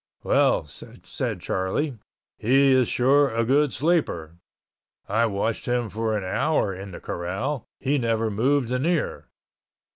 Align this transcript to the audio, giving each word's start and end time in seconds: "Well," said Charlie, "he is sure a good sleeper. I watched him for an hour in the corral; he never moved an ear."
"Well," 0.23 0.65
said 0.65 1.41
Charlie, 1.41 1.99
"he 2.39 2.71
is 2.71 2.87
sure 2.87 3.29
a 3.29 3.45
good 3.45 3.71
sleeper. 3.71 4.39
I 5.07 5.27
watched 5.27 5.67
him 5.67 5.89
for 5.89 6.17
an 6.17 6.23
hour 6.23 6.73
in 6.73 6.89
the 6.89 6.99
corral; 6.99 7.65
he 7.79 7.99
never 7.99 8.31
moved 8.31 8.71
an 8.71 8.83
ear." 8.83 9.27